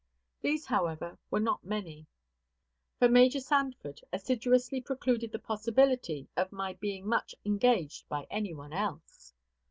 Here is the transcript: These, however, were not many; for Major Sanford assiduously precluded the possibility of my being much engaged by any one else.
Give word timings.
These, 0.41 0.65
however, 0.65 1.19
were 1.29 1.39
not 1.39 1.63
many; 1.63 2.07
for 2.97 3.07
Major 3.07 3.39
Sanford 3.39 4.01
assiduously 4.11 4.81
precluded 4.81 5.31
the 5.31 5.37
possibility 5.37 6.27
of 6.35 6.51
my 6.51 6.73
being 6.73 7.05
much 7.05 7.35
engaged 7.45 8.09
by 8.09 8.25
any 8.31 8.51
one 8.55 8.73
else. 8.73 9.35